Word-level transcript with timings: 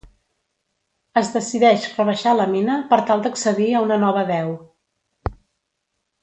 Es 1.21 1.27
decideix 1.35 1.85
rebaixar 1.91 2.33
la 2.37 2.47
mina 2.55 2.79
per 2.95 2.99
tal 3.11 3.21
d'accedir 3.27 3.69
a 3.73 3.83
una 3.89 4.01
nova 4.07 4.25
deu. 4.35 4.51